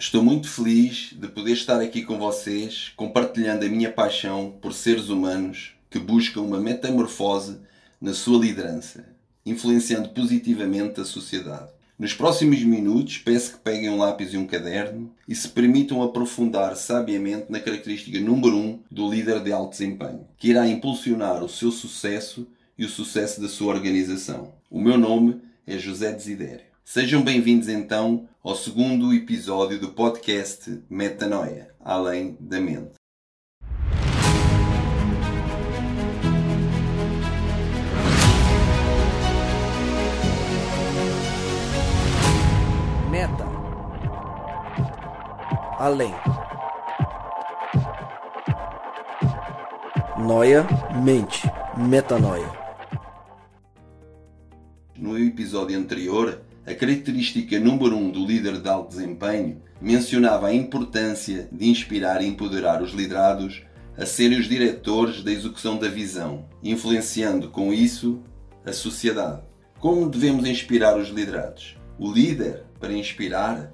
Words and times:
Estou 0.00 0.22
muito 0.22 0.48
feliz 0.48 1.10
de 1.12 1.28
poder 1.28 1.52
estar 1.52 1.78
aqui 1.78 2.00
com 2.00 2.18
vocês, 2.18 2.90
compartilhando 2.96 3.66
a 3.66 3.68
minha 3.68 3.92
paixão 3.92 4.50
por 4.58 4.72
seres 4.72 5.10
humanos 5.10 5.74
que 5.90 5.98
buscam 5.98 6.40
uma 6.40 6.58
metamorfose 6.58 7.58
na 8.00 8.14
sua 8.14 8.38
liderança, 8.38 9.04
influenciando 9.44 10.08
positivamente 10.08 11.02
a 11.02 11.04
sociedade. 11.04 11.68
Nos 11.98 12.14
próximos 12.14 12.62
minutos, 12.62 13.18
peço 13.18 13.52
que 13.52 13.58
peguem 13.58 13.90
um 13.90 13.98
lápis 13.98 14.32
e 14.32 14.38
um 14.38 14.46
caderno 14.46 15.12
e 15.28 15.34
se 15.34 15.50
permitam 15.50 16.02
aprofundar 16.02 16.76
sabiamente 16.76 17.52
na 17.52 17.60
característica 17.60 18.18
número 18.20 18.56
1 18.56 18.58
um 18.58 18.80
do 18.90 19.10
líder 19.10 19.42
de 19.42 19.52
alto 19.52 19.72
desempenho, 19.72 20.26
que 20.38 20.48
irá 20.48 20.66
impulsionar 20.66 21.44
o 21.44 21.48
seu 21.48 21.70
sucesso 21.70 22.48
e 22.78 22.86
o 22.86 22.88
sucesso 22.88 23.38
da 23.38 23.50
sua 23.50 23.74
organização. 23.74 24.54
O 24.70 24.80
meu 24.80 24.96
nome 24.96 25.42
é 25.66 25.76
José 25.76 26.10
Desidério. 26.10 26.70
Sejam 26.86 27.22
bem-vindos 27.22 27.68
então 27.68 28.29
ao 28.42 28.54
segundo 28.54 29.12
episódio 29.12 29.78
do 29.78 29.92
podcast 29.92 30.82
Metanoia, 30.88 31.74
Além 31.78 32.36
da 32.40 32.58
Mente. 32.58 32.94
Meta. 43.10 43.44
Além. 45.78 46.14
Noia, 50.18 50.66
mente, 51.02 51.50
metanoia. 51.76 52.50
No 54.96 55.18
episódio 55.18 55.78
anterior, 55.78 56.40
a 56.66 56.74
característica 56.74 57.58
número 57.58 57.96
um 57.96 58.10
do 58.10 58.24
líder 58.24 58.60
de 58.60 58.68
alto 58.68 58.90
desempenho 58.90 59.62
mencionava 59.80 60.48
a 60.48 60.54
importância 60.54 61.48
de 61.50 61.68
inspirar 61.68 62.22
e 62.22 62.26
empoderar 62.26 62.82
os 62.82 62.92
liderados 62.92 63.62
a 63.96 64.04
serem 64.04 64.38
os 64.38 64.48
diretores 64.48 65.22
da 65.22 65.32
execução 65.32 65.78
da 65.78 65.88
visão, 65.88 66.46
influenciando 66.62 67.48
com 67.48 67.72
isso 67.72 68.20
a 68.64 68.72
sociedade. 68.72 69.42
Como 69.78 70.08
devemos 70.08 70.46
inspirar 70.46 70.98
os 70.98 71.08
liderados? 71.08 71.76
O 71.98 72.12
líder, 72.12 72.64
para 72.78 72.92
inspirar, 72.92 73.72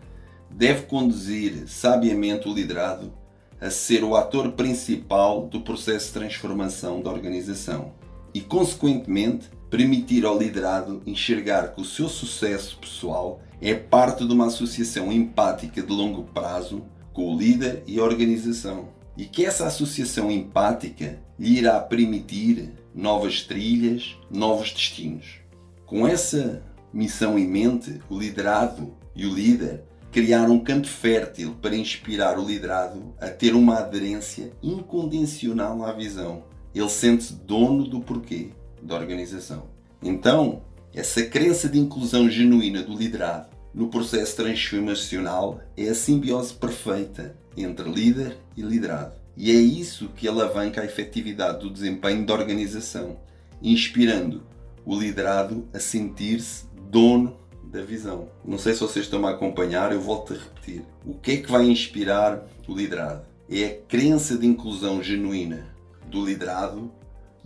deve 0.51 0.83
conduzir 0.83 1.65
sabiamente 1.67 2.49
o 2.49 2.55
liderado 2.55 3.13
a 3.61 3.71
ser 3.71 4.05
o 4.05 4.15
ator 4.15 4.53
principal 4.53 5.47
do 5.47 5.61
processo 5.61 6.07
de 6.07 6.13
transformação 6.13 7.01
da 7.01 7.11
organização 7.11 7.93
e, 8.33 8.41
consequentemente, 8.41 9.51
permitir 9.77 10.25
ao 10.25 10.39
liderado 10.39 11.03
enxergar 11.05 11.75
que 11.75 11.83
o 11.83 11.85
seu 11.85 12.09
sucesso 12.09 12.79
pessoal 12.79 13.43
é 13.61 13.75
parte 13.75 14.27
de 14.27 14.33
uma 14.33 14.47
associação 14.47 15.13
empática 15.13 15.83
de 15.83 15.93
longo 15.93 16.23
prazo 16.23 16.83
com 17.13 17.35
o 17.35 17.39
líder 17.39 17.83
e 17.87 18.01
a 18.01 18.03
organização 18.03 18.89
e 19.19 19.27
que 19.27 19.45
essa 19.45 19.67
associação 19.67 20.31
empática 20.31 21.21
lhe 21.39 21.59
irá 21.59 21.79
permitir 21.79 22.73
novas 22.95 23.43
trilhas, 23.43 24.17
novos 24.31 24.73
destinos. 24.73 25.41
Com 25.85 26.09
essa 26.09 26.63
missão 26.91 27.39
em 27.39 27.47
mente, 27.47 28.01
o 28.09 28.19
liderado 28.19 28.95
e 29.15 29.27
o 29.27 29.35
líder 29.35 29.85
criaram 30.11 30.55
um 30.55 30.65
campo 30.65 30.87
fértil 30.87 31.55
para 31.61 31.77
inspirar 31.77 32.39
o 32.39 32.47
liderado 32.47 33.15
a 33.21 33.29
ter 33.29 33.55
uma 33.55 33.81
aderência 33.81 34.53
incondicional 34.63 35.85
à 35.85 35.93
visão. 35.93 36.45
Ele 36.75 36.89
sente-se 36.89 37.35
dono 37.35 37.85
do 37.85 38.01
porquê 38.01 38.53
da 38.83 38.95
organização. 38.95 39.69
Então, 40.03 40.63
essa 40.95 41.23
crença 41.25 41.69
de 41.69 41.79
inclusão 41.79 42.31
genuína 42.31 42.83
do 42.83 42.97
liderado 42.97 43.49
no 43.75 43.89
processo 43.89 44.37
transformacional 44.37 45.61
é 45.77 45.89
a 45.89 45.95
simbiose 45.95 46.55
perfeita 46.55 47.37
entre 47.57 47.89
líder 47.91 48.39
e 48.57 48.63
liderado. 48.63 49.15
E 49.37 49.51
é 49.51 49.55
isso 49.55 50.09
que 50.17 50.27
alavanca 50.27 50.81
a 50.81 50.85
efetividade 50.87 51.61
do 51.61 51.71
desempenho 51.71 52.25
da 52.25 52.33
organização, 52.33 53.19
inspirando 53.61 54.43
o 54.85 54.99
liderado 54.99 55.69
a 55.75 55.79
sentir-se 55.79 56.65
dono 56.91 57.37
da 57.65 57.83
visão. 57.83 58.31
Não 58.43 58.59
sei 58.59 58.73
se 58.73 58.81
vocês 58.81 59.05
estão 59.05 59.27
a 59.27 59.33
acompanhar, 59.33 59.93
eu 59.93 60.01
volto 60.01 60.33
a 60.33 60.37
repetir. 60.37 60.83
O 61.05 61.13
que 61.13 61.33
é 61.33 61.37
que 61.37 61.53
vai 61.53 61.67
inspirar 61.67 62.47
o 62.67 62.75
liderado? 62.75 63.27
É 63.51 63.65
a 63.65 63.75
crença 63.87 64.39
de 64.39 64.47
inclusão 64.47 65.03
genuína 65.03 65.67
do 66.07 66.25
liderado 66.25 66.91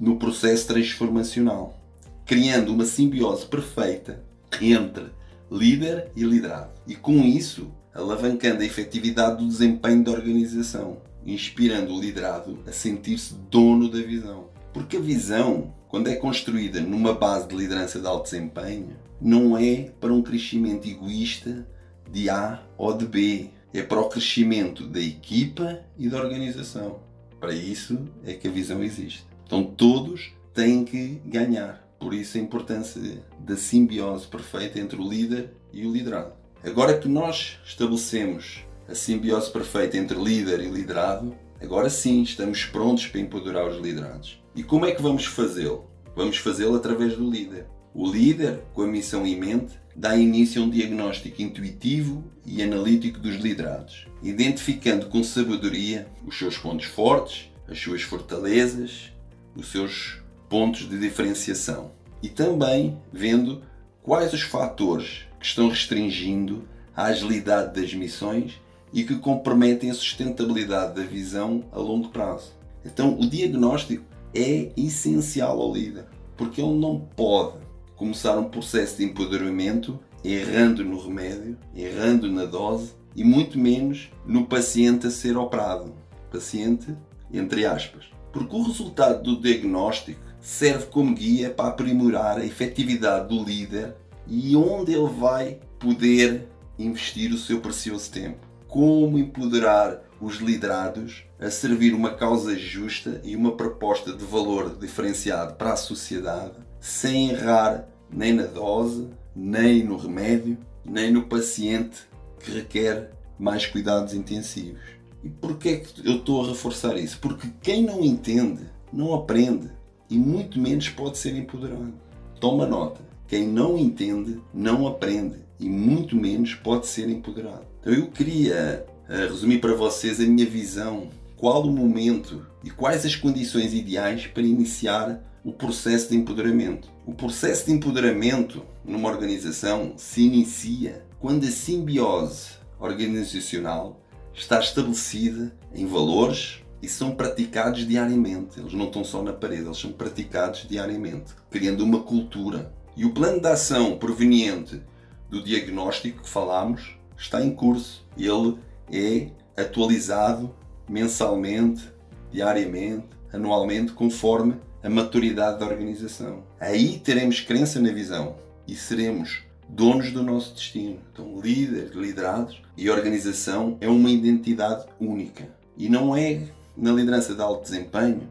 no 0.00 0.16
processo 0.16 0.66
transformacional, 0.66 1.78
criando 2.24 2.72
uma 2.72 2.86
simbiose 2.86 3.44
perfeita 3.44 4.24
entre 4.58 5.10
líder 5.52 6.10
e 6.16 6.24
liderado. 6.24 6.70
E 6.86 6.94
com 6.94 7.22
isso, 7.22 7.70
alavancando 7.94 8.62
a 8.62 8.64
efetividade 8.64 9.36
do 9.36 9.46
desempenho 9.46 10.02
da 10.02 10.12
organização, 10.12 11.02
inspirando 11.26 11.94
o 11.94 12.00
liderado 12.00 12.60
a 12.66 12.72
sentir-se 12.72 13.34
dono 13.50 13.90
da 13.90 14.00
visão. 14.00 14.48
Porque 14.72 14.96
a 14.96 15.00
visão, 15.00 15.74
quando 15.86 16.08
é 16.08 16.16
construída 16.16 16.80
numa 16.80 17.12
base 17.12 17.46
de 17.46 17.56
liderança 17.56 18.00
de 18.00 18.06
alto 18.06 18.30
desempenho, 18.30 18.96
não 19.20 19.58
é 19.58 19.90
para 20.00 20.14
um 20.14 20.22
crescimento 20.22 20.88
egoísta 20.88 21.68
de 22.10 22.30
A 22.30 22.62
ou 22.78 22.96
de 22.96 23.04
B, 23.04 23.50
é 23.74 23.82
para 23.82 24.00
o 24.00 24.08
crescimento 24.08 24.86
da 24.86 25.00
equipa 25.00 25.80
e 25.98 26.08
da 26.08 26.16
organização. 26.16 27.00
Para 27.38 27.54
isso 27.54 27.98
é 28.24 28.32
que 28.32 28.48
a 28.48 28.50
visão 28.50 28.82
existe. 28.82 29.29
Então 29.50 29.64
todos 29.64 30.30
têm 30.54 30.84
que 30.84 31.20
ganhar. 31.26 31.84
Por 31.98 32.14
isso 32.14 32.38
a 32.38 32.40
importância 32.40 33.20
da 33.40 33.56
simbiose 33.56 34.24
perfeita 34.28 34.78
entre 34.78 34.96
o 34.96 35.08
líder 35.08 35.50
e 35.72 35.84
o 35.84 35.92
liderado. 35.92 36.34
Agora 36.62 36.96
que 36.96 37.08
nós 37.08 37.58
estabelecemos 37.66 38.64
a 38.88 38.94
simbiose 38.94 39.50
perfeita 39.50 39.96
entre 39.96 40.16
líder 40.16 40.60
e 40.60 40.68
liderado, 40.68 41.34
agora 41.60 41.90
sim 41.90 42.22
estamos 42.22 42.64
prontos 42.64 43.08
para 43.08 43.20
empoderar 43.20 43.66
os 43.66 43.82
liderados. 43.82 44.40
E 44.54 44.62
como 44.62 44.86
é 44.86 44.92
que 44.92 45.02
vamos 45.02 45.24
fazê-lo? 45.24 45.90
Vamos 46.14 46.36
fazê-lo 46.36 46.76
através 46.76 47.16
do 47.16 47.28
líder. 47.28 47.66
O 47.92 48.08
líder, 48.08 48.62
com 48.72 48.82
a 48.82 48.86
missão 48.86 49.26
em 49.26 49.36
mente, 49.36 49.74
dá 49.96 50.16
início 50.16 50.62
a 50.62 50.64
um 50.64 50.70
diagnóstico 50.70 51.42
intuitivo 51.42 52.22
e 52.46 52.62
analítico 52.62 53.18
dos 53.18 53.34
liderados, 53.34 54.06
identificando 54.22 55.06
com 55.06 55.24
sabedoria 55.24 56.06
os 56.24 56.38
seus 56.38 56.56
pontos 56.56 56.86
fortes, 56.86 57.50
as 57.68 57.80
suas 57.80 58.02
fortalezas, 58.02 59.10
os 59.56 59.70
seus 59.70 60.22
pontos 60.48 60.88
de 60.88 60.98
diferenciação 60.98 61.92
e 62.22 62.28
também 62.28 62.98
vendo 63.12 63.62
quais 64.02 64.32
os 64.32 64.42
fatores 64.42 65.26
que 65.38 65.46
estão 65.46 65.68
restringindo 65.68 66.68
a 66.94 67.04
agilidade 67.04 67.80
das 67.80 67.94
missões 67.94 68.60
e 68.92 69.04
que 69.04 69.16
comprometem 69.16 69.90
a 69.90 69.94
sustentabilidade 69.94 70.94
da 70.94 71.02
visão 71.02 71.64
a 71.72 71.78
longo 71.78 72.08
prazo. 72.08 72.52
Então, 72.84 73.18
o 73.18 73.26
diagnóstico 73.28 74.04
é 74.34 74.70
essencial 74.76 75.60
ao 75.60 75.72
líder, 75.72 76.06
porque 76.36 76.60
ele 76.60 76.78
não 76.78 77.00
pode 77.00 77.58
começar 77.96 78.38
um 78.38 78.48
processo 78.48 78.96
de 78.96 79.04
empoderamento 79.04 79.98
errando 80.24 80.84
no 80.84 81.00
remédio, 81.00 81.56
errando 81.74 82.30
na 82.30 82.44
dose 82.44 82.92
e 83.14 83.24
muito 83.24 83.58
menos 83.58 84.10
no 84.26 84.46
paciente 84.46 85.06
a 85.06 85.10
ser 85.10 85.36
operado. 85.36 85.94
Paciente, 86.30 86.94
entre 87.32 87.66
aspas. 87.66 88.06
Porque 88.32 88.54
o 88.54 88.62
resultado 88.62 89.22
do 89.22 89.40
diagnóstico 89.40 90.20
serve 90.40 90.86
como 90.86 91.14
guia 91.14 91.50
para 91.50 91.68
aprimorar 91.68 92.38
a 92.38 92.44
efetividade 92.44 93.28
do 93.28 93.44
líder 93.44 93.94
e 94.26 94.56
onde 94.56 94.94
ele 94.94 95.08
vai 95.08 95.58
poder 95.78 96.48
investir 96.78 97.32
o 97.32 97.38
seu 97.38 97.60
precioso 97.60 98.10
tempo. 98.10 98.46
Como 98.68 99.18
empoderar 99.18 100.02
os 100.20 100.36
liderados 100.36 101.24
a 101.40 101.50
servir 101.50 101.94
uma 101.94 102.14
causa 102.14 102.56
justa 102.56 103.20
e 103.24 103.34
uma 103.34 103.56
proposta 103.56 104.12
de 104.12 104.24
valor 104.24 104.76
diferenciado 104.78 105.54
para 105.54 105.72
a 105.72 105.76
sociedade, 105.76 106.54
sem 106.78 107.30
errar 107.30 107.88
nem 108.10 108.32
na 108.32 108.44
dose, 108.44 109.08
nem 109.34 109.82
no 109.82 109.96
remédio, 109.96 110.58
nem 110.84 111.10
no 111.10 111.22
paciente 111.22 112.02
que 112.38 112.50
requer 112.50 113.10
mais 113.38 113.66
cuidados 113.66 114.12
intensivos. 114.14 114.99
E 115.22 115.28
porquê 115.28 115.68
é 115.68 115.76
que 115.76 116.06
eu 116.06 116.16
estou 116.16 116.44
a 116.44 116.48
reforçar 116.48 116.96
isso? 116.96 117.18
Porque 117.20 117.48
quem 117.62 117.84
não 117.84 118.02
entende, 118.02 118.64
não 118.92 119.14
aprende 119.14 119.70
e 120.08 120.18
muito 120.18 120.58
menos 120.58 120.88
pode 120.88 121.18
ser 121.18 121.36
empoderado. 121.36 121.92
Toma 122.40 122.66
nota. 122.66 123.00
Quem 123.28 123.46
não 123.46 123.78
entende, 123.78 124.40
não 124.52 124.88
aprende 124.88 125.36
e 125.58 125.68
muito 125.68 126.16
menos 126.16 126.54
pode 126.54 126.86
ser 126.86 127.08
empoderado. 127.08 127.66
Então 127.80 127.92
eu 127.92 128.08
queria 128.08 128.84
uh, 129.08 129.30
resumir 129.30 129.60
para 129.60 129.74
vocês 129.74 130.18
a 130.20 130.24
minha 130.24 130.46
visão. 130.46 131.08
Qual 131.36 131.62
o 131.62 131.72
momento 131.72 132.44
e 132.64 132.70
quais 132.70 133.06
as 133.06 133.14
condições 133.14 133.72
ideais 133.72 134.26
para 134.26 134.42
iniciar 134.42 135.22
o 135.44 135.52
processo 135.52 136.10
de 136.10 136.16
empoderamento? 136.16 136.90
O 137.06 137.14
processo 137.14 137.66
de 137.66 137.72
empoderamento 137.72 138.62
numa 138.84 139.08
organização 139.08 139.94
se 139.96 140.22
inicia 140.22 141.04
quando 141.18 141.44
a 141.46 141.50
simbiose 141.50 142.50
organizacional 142.78 144.00
está 144.34 144.58
estabelecida 144.60 145.52
em 145.74 145.86
valores 145.86 146.62
e 146.82 146.88
são 146.88 147.14
praticados 147.14 147.86
diariamente. 147.86 148.58
Eles 148.58 148.72
não 148.72 148.86
estão 148.86 149.04
só 149.04 149.22
na 149.22 149.32
parede, 149.32 149.64
eles 149.64 149.78
são 149.78 149.92
praticados 149.92 150.66
diariamente, 150.68 151.32
criando 151.50 151.84
uma 151.84 152.00
cultura. 152.00 152.72
E 152.96 153.04
o 153.04 153.12
plano 153.12 153.40
de 153.40 153.48
ação 153.48 153.98
proveniente 153.98 154.82
do 155.28 155.42
diagnóstico 155.42 156.22
que 156.22 156.28
falámos 156.28 156.96
está 157.16 157.44
em 157.44 157.54
curso. 157.54 158.06
Ele 158.16 158.58
é 158.90 159.30
atualizado 159.60 160.54
mensalmente, 160.88 161.88
diariamente, 162.32 163.06
anualmente, 163.32 163.92
conforme 163.92 164.56
a 164.82 164.88
maturidade 164.88 165.60
da 165.60 165.66
organização. 165.66 166.42
Aí 166.58 166.98
teremos 166.98 167.40
crença 167.40 167.80
na 167.80 167.92
visão 167.92 168.36
e 168.66 168.74
seremos 168.74 169.44
donos 169.70 170.12
do 170.12 170.22
nosso 170.22 170.54
destino. 170.54 170.98
Então, 171.12 171.40
líderes, 171.40 171.92
liderados 171.92 172.60
e 172.76 172.90
organização 172.90 173.76
é 173.80 173.88
uma 173.88 174.10
identidade 174.10 174.86
única. 175.00 175.48
E 175.76 175.88
não 175.88 176.14
é 176.14 176.48
na 176.76 176.92
liderança 176.92 177.34
de 177.34 177.40
alto 177.40 177.62
desempenho, 177.62 178.28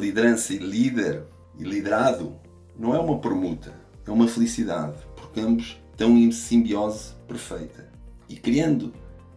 liderança 0.00 0.52
e 0.54 0.58
líder 0.58 1.24
e 1.58 1.64
liderado, 1.64 2.36
não 2.78 2.94
é 2.94 2.98
uma 2.98 3.18
permuta, 3.18 3.74
é 4.06 4.10
uma 4.10 4.28
felicidade, 4.28 4.96
porque 5.16 5.40
ambos 5.40 5.80
estão 5.90 6.16
em 6.16 6.30
simbiose 6.30 7.12
perfeita. 7.26 7.90
E 8.28 8.36
criando 8.36 8.92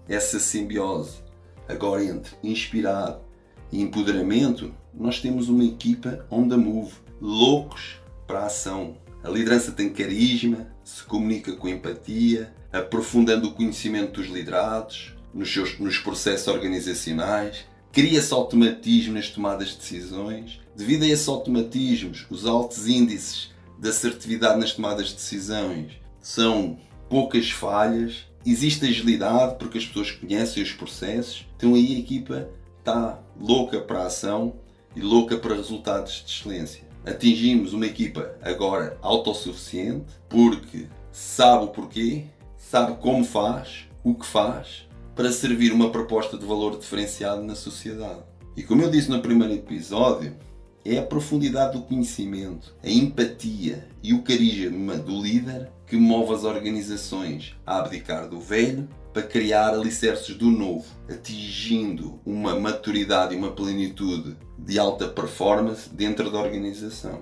essa 0.07 0.39
simbiose 0.39 1.17
agora 1.67 2.03
entre 2.03 2.35
inspirado 2.43 3.19
e 3.71 3.81
empoderamento, 3.81 4.73
nós 4.93 5.19
temos 5.19 5.49
uma 5.49 5.63
equipa 5.63 6.25
on 6.29 6.47
the 6.47 6.55
move, 6.55 6.93
loucos 7.19 7.99
para 8.27 8.41
a 8.41 8.45
ação. 8.45 8.97
A 9.25 9.29
liderança 9.31 9.71
tem 9.71 9.89
carisma, 9.89 10.67
se 10.83 11.03
comunica 11.03 11.53
com 11.53 11.67
empatia, 11.67 12.53
aprofundando 12.71 13.47
o 13.47 13.53
conhecimento 13.53 14.21
dos 14.21 14.29
liderados, 14.29 15.15
nos, 15.33 15.51
seus, 15.51 15.79
nos 15.79 15.97
processos 15.97 16.47
organizacionais, 16.47 17.65
cria-se 17.91 18.31
automatismo 18.31 19.15
nas 19.15 19.27
tomadas 19.31 19.69
de 19.69 19.77
decisões. 19.77 20.61
Devido 20.75 21.01
a 21.01 21.07
esses 21.07 21.27
automatismos, 21.27 22.27
os 22.29 22.45
altos 22.45 22.87
índices 22.87 23.51
de 23.79 23.89
assertividade 23.89 24.59
nas 24.59 24.73
tomadas 24.73 25.07
de 25.07 25.15
decisões 25.15 25.93
são 26.21 26.77
poucas 27.09 27.49
falhas, 27.49 28.27
existe 28.45 28.85
agilidade 28.85 29.55
porque 29.57 29.79
as 29.79 29.87
pessoas 29.87 30.11
conhecem 30.11 30.61
os 30.61 30.71
processos, 30.71 31.47
então 31.57 31.73
aí 31.73 31.95
a 31.95 31.99
equipa 31.99 32.47
está 32.77 33.19
louca 33.41 33.81
para 33.81 34.03
a 34.03 34.05
ação 34.05 34.53
e 34.95 35.01
louca 35.01 35.35
para 35.35 35.55
resultados 35.55 36.23
de 36.23 36.31
excelência. 36.31 36.84
Atingimos 37.05 37.71
uma 37.71 37.85
equipa 37.85 38.35
agora 38.41 38.97
autossuficiente 39.01 40.05
porque 40.27 40.87
sabe 41.11 41.65
o 41.65 41.67
porquê, 41.67 42.25
sabe 42.57 42.95
como 42.95 43.23
faz, 43.23 43.87
o 44.03 44.15
que 44.15 44.25
faz, 44.25 44.87
para 45.15 45.31
servir 45.31 45.71
uma 45.71 45.91
proposta 45.91 46.35
de 46.35 46.45
valor 46.45 46.79
diferenciado 46.79 47.43
na 47.43 47.55
sociedade. 47.55 48.23
E 48.57 48.63
como 48.63 48.81
eu 48.81 48.89
disse 48.89 49.09
no 49.09 49.21
primeiro 49.21 49.53
episódio, 49.53 50.35
é 50.83 50.97
a 50.97 51.03
profundidade 51.03 51.73
do 51.73 51.83
conhecimento, 51.83 52.75
a 52.83 52.89
empatia 52.89 53.87
e 54.01 54.13
o 54.13 54.23
carisma 54.23 54.97
do 54.97 55.21
líder 55.21 55.69
que 55.85 55.95
move 55.95 56.33
as 56.33 56.43
organizações 56.43 57.55
a 57.65 57.79
abdicar 57.79 58.27
do 58.27 58.39
velho 58.39 58.87
para 59.15 59.23
criar 59.23 59.69
alicerces 59.69 60.35
do 60.35 60.51
novo, 60.51 60.83
atingindo 61.09 62.19
uma 62.25 62.59
maturidade 62.59 63.33
e 63.33 63.37
uma 63.37 63.51
plenitude 63.51 64.35
de 64.59 64.77
alta 64.77 65.07
performance 65.07 65.87
dentro 65.89 66.29
da 66.29 66.37
organização. 66.37 67.21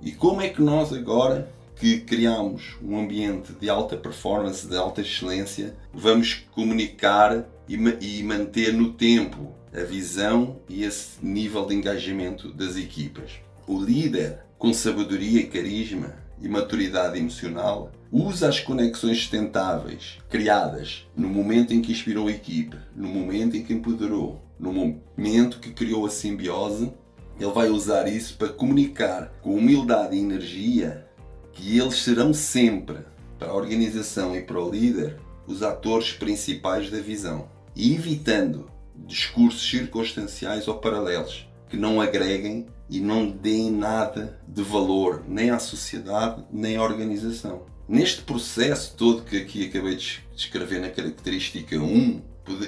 E 0.00 0.12
como 0.12 0.40
é 0.40 0.48
que 0.48 0.62
nós 0.62 0.92
agora 0.92 1.52
que 1.74 1.98
criamos 1.98 2.76
um 2.80 2.96
ambiente 2.96 3.52
de 3.54 3.68
alta 3.68 3.96
performance, 3.96 4.68
de 4.68 4.76
alta 4.76 5.00
excelência, 5.00 5.76
vamos 5.92 6.46
comunicar 6.52 7.44
e, 7.68 7.74
e 7.74 8.22
manter 8.22 8.72
no 8.72 8.92
tempo 8.92 9.52
a 9.74 9.82
visão 9.82 10.60
e 10.68 10.84
esse 10.84 11.16
nível 11.20 11.66
de 11.66 11.74
engajamento 11.74 12.52
das 12.52 12.76
equipas. 12.76 13.32
O 13.66 13.82
líder, 13.82 14.44
com 14.56 14.72
sabedoria 14.72 15.40
e 15.40 15.48
carisma 15.48 16.14
e 16.40 16.48
maturidade 16.48 17.18
emocional, 17.18 17.90
usa 18.12 18.46
as 18.46 18.60
conexões 18.60 19.16
sustentáveis 19.16 20.18
criadas 20.28 21.06
no 21.16 21.30
momento 21.30 21.72
em 21.72 21.80
que 21.80 21.90
inspirou 21.90 22.28
a 22.28 22.30
equipe, 22.30 22.76
no 22.94 23.08
momento 23.08 23.56
em 23.56 23.62
que 23.62 23.72
empoderou, 23.72 24.42
no 24.60 24.70
momento 24.70 25.58
que 25.58 25.72
criou 25.72 26.04
a 26.04 26.10
simbiose. 26.10 26.92
Ele 27.40 27.50
vai 27.50 27.70
usar 27.70 28.06
isso 28.06 28.36
para 28.36 28.50
comunicar 28.50 29.32
com 29.40 29.54
humildade 29.54 30.14
e 30.14 30.20
energia 30.20 31.06
que 31.54 31.78
eles 31.78 32.02
serão 32.02 32.34
sempre, 32.34 32.98
para 33.38 33.48
a 33.48 33.54
organização 33.54 34.36
e 34.36 34.42
para 34.42 34.60
o 34.60 34.70
líder, 34.70 35.18
os 35.46 35.62
atores 35.62 36.12
principais 36.12 36.90
da 36.90 37.00
visão, 37.00 37.48
evitando 37.74 38.70
discursos 38.94 39.68
circunstanciais 39.68 40.68
ou 40.68 40.74
paralelos 40.74 41.48
que 41.68 41.76
não 41.78 42.00
agreguem 42.00 42.66
e 42.90 43.00
não 43.00 43.26
deem 43.26 43.70
nada 43.70 44.38
de 44.46 44.62
valor 44.62 45.24
nem 45.26 45.50
à 45.50 45.58
sociedade 45.58 46.44
nem 46.52 46.76
à 46.76 46.82
organização. 46.82 47.71
Neste 47.88 48.22
processo 48.22 48.94
todo 48.96 49.24
que 49.24 49.36
aqui 49.36 49.66
acabei 49.66 49.96
de 49.96 50.22
descrever 50.34 50.80
na 50.80 50.88
característica 50.88 51.76
1, 51.76 52.22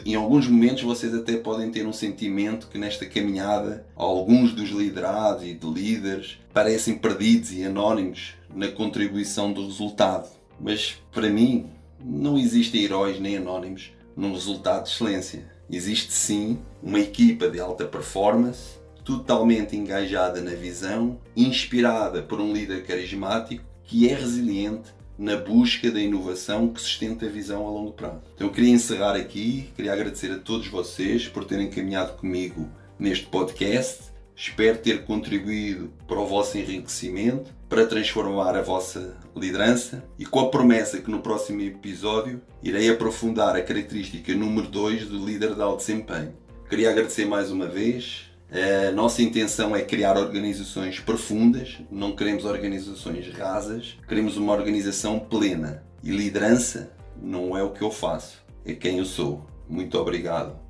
em 0.05 0.14
alguns 0.16 0.49
momentos 0.49 0.82
vocês 0.82 1.14
até 1.14 1.37
podem 1.37 1.70
ter 1.70 1.87
um 1.87 1.93
sentimento 1.93 2.69
que 2.69 2.78
nesta 2.78 3.06
caminhada 3.06 3.87
alguns 3.94 4.52
dos 4.52 4.70
liderados 4.70 5.44
e 5.44 5.55
de 5.55 5.66
líderes 5.66 6.38
parecem 6.52 6.99
perdidos 6.99 7.52
e 7.52 7.64
anónimos 7.64 8.34
na 8.55 8.69
contribuição 8.69 9.52
do 9.52 9.64
resultado. 9.64 10.28
Mas 10.61 10.96
para 11.12 11.31
mim 11.31 11.70
não 12.05 12.37
existem 12.37 12.82
heróis 12.82 13.20
nem 13.20 13.37
anónimos 13.37 13.93
num 14.16 14.32
resultado 14.32 14.84
de 14.84 14.90
excelência. 14.90 15.49
Existe 15.70 16.12
sim 16.12 16.58
uma 16.82 17.00
equipa 17.00 17.49
de 17.49 17.61
alta 17.61 17.84
performance, 17.84 18.78
totalmente 19.05 19.76
engajada 19.76 20.40
na 20.40 20.55
visão, 20.55 21.19
inspirada 21.37 22.22
por 22.22 22.40
um 22.40 22.52
líder 22.52 22.84
carismático 22.84 23.64
que 23.84 24.08
é 24.08 24.14
resiliente 24.14 24.93
na 25.19 25.37
busca 25.37 25.90
da 25.90 26.00
inovação 26.00 26.69
que 26.69 26.81
sustenta 26.81 27.26
a 27.26 27.28
visão 27.28 27.66
a 27.66 27.70
longo 27.70 27.93
prazo. 27.93 28.22
Então 28.34 28.49
eu 28.49 28.52
queria 28.52 28.72
encerrar 28.72 29.14
aqui, 29.14 29.70
queria 29.76 29.93
agradecer 29.93 30.32
a 30.32 30.38
todos 30.38 30.69
vocês 30.69 31.28
por 31.28 31.44
terem 31.44 31.70
caminhado 31.70 32.14
comigo 32.14 32.69
neste 32.99 33.26
podcast. 33.26 34.12
Espero 34.37 34.78
ter 34.78 35.05
contribuído 35.05 35.93
para 36.08 36.19
o 36.19 36.26
vosso 36.26 36.58
enriquecimento, 36.58 37.52
para 37.69 37.87
transformar 37.87 38.56
a 38.56 38.62
vossa 38.62 39.16
liderança 39.37 40.05
e 40.19 40.26
com 40.26 40.40
a 40.40 40.49
promessa 40.49 40.99
que 40.99 41.11
no 41.11 41.20
próximo 41.20 41.61
episódio 41.61 42.43
irei 42.62 42.88
aprofundar 42.88 43.55
a 43.55 43.62
característica 43.62 44.34
número 44.34 44.66
2 44.69 45.06
do 45.06 45.25
líder 45.25 45.55
de 45.55 45.62
alto 45.62 45.78
desempenho. 45.78 46.34
Queria 46.69 46.90
agradecer 46.90 47.25
mais 47.25 47.52
uma 47.52 47.66
vez. 47.66 48.33
A 48.54 48.92
nossa 48.92 49.20
intenção 49.20 49.74
é 49.74 49.82
criar 49.82 50.16
organizações 50.16 51.00
profundas, 51.00 51.78
não 51.90 52.14
queremos 52.14 52.44
organizações 52.44 53.28
rasas, 53.34 53.98
queremos 54.06 54.36
uma 54.36 54.52
organização 54.52 55.18
plena. 55.18 55.82
E 56.04 56.12
liderança 56.12 56.92
não 57.20 57.58
é 57.58 57.64
o 57.64 57.72
que 57.72 57.82
eu 57.82 57.90
faço, 57.90 58.44
é 58.64 58.72
quem 58.72 58.98
eu 58.98 59.04
sou. 59.04 59.44
Muito 59.68 59.98
obrigado. 59.98 60.63